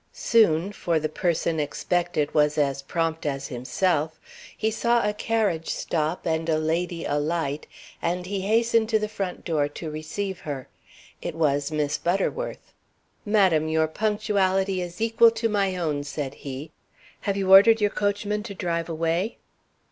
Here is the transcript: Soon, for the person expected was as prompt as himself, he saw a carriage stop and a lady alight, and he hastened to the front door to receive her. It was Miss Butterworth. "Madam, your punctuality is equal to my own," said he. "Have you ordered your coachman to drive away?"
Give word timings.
Soon, 0.13 0.71
for 0.73 0.99
the 0.99 1.07
person 1.07 1.59
expected 1.59 2.33
was 2.33 2.57
as 2.57 2.81
prompt 2.81 3.23
as 3.23 3.49
himself, 3.49 4.19
he 4.57 4.71
saw 4.71 5.07
a 5.07 5.13
carriage 5.13 5.69
stop 5.69 6.25
and 6.25 6.49
a 6.49 6.57
lady 6.57 7.05
alight, 7.05 7.67
and 8.01 8.25
he 8.25 8.41
hastened 8.41 8.89
to 8.89 8.97
the 8.97 9.07
front 9.07 9.45
door 9.45 9.67
to 9.67 9.91
receive 9.91 10.39
her. 10.39 10.67
It 11.21 11.35
was 11.35 11.71
Miss 11.71 11.99
Butterworth. 11.99 12.73
"Madam, 13.27 13.67
your 13.67 13.87
punctuality 13.87 14.81
is 14.81 15.01
equal 15.01 15.29
to 15.37 15.47
my 15.47 15.75
own," 15.75 16.03
said 16.03 16.33
he. 16.33 16.71
"Have 17.29 17.37
you 17.37 17.51
ordered 17.51 17.79
your 17.79 17.91
coachman 17.91 18.41
to 18.41 18.55
drive 18.55 18.89
away?" 18.89 19.37